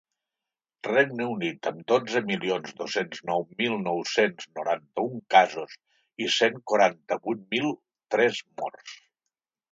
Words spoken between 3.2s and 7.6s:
nou mil nou-cents noranta-un casos i cent quaranta-vuit